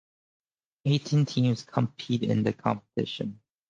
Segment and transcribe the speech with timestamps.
[0.83, 3.39] Eighteen teams compete in the competition.